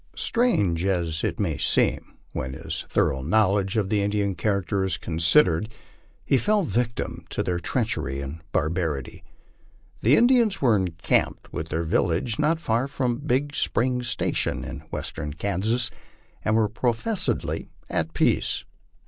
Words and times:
Strange 0.17 0.83
as 0.83 1.23
it 1.23 1.39
may 1.39 1.59
seem, 1.59 2.15
when 2.31 2.53
his 2.53 2.85
thor 2.89 3.13
ough 3.13 3.21
knowledge 3.23 3.77
of 3.77 3.89
the 3.89 4.01
Indian 4.01 4.33
character 4.33 4.83
is 4.83 4.97
considered, 4.97 5.69
he 6.25 6.39
fell 6.39 6.61
a 6.61 6.65
victim 6.65 7.23
to 7.29 7.43
their 7.43 7.59
treachery 7.59 8.19
and 8.19 8.41
barbarity. 8.51 9.23
The 10.01 10.15
Indians 10.15 10.59
were 10.59 10.75
encamped 10.75 11.53
with 11.53 11.69
their 11.69 11.83
village 11.83 12.39
not 12.39 12.59
far 12.59 12.87
from 12.87 13.17
Big 13.19 13.53
Spring 13.53 14.01
station, 14.01 14.65
in 14.65 14.79
western 14.89 15.33
Kansas, 15.35 15.91
and 16.43 16.55
were 16.55 16.67
professedly 16.67 17.69
at 17.87 18.15
peace. 18.15 18.65